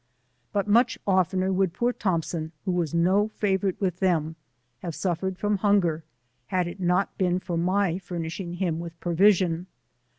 [0.51, 4.35] But much oftener would poor Thompson, who was no favourite with them,
[4.79, 6.03] have suffered from hunger,
[6.47, 9.67] had it not been for my furnishing him with provision.